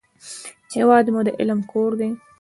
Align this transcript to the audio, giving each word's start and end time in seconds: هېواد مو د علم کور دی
هېواد 0.75 1.05
مو 1.13 1.21
د 1.27 1.29
علم 1.39 1.59
کور 1.71 1.91
دی 1.99 2.09